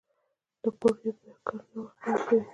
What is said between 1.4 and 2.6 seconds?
کارونه وخت خوندي کوي.